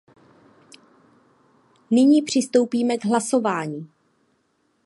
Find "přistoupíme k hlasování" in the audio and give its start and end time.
2.21-3.89